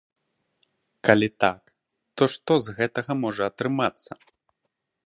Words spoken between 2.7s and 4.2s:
гэтага можа атрымацца?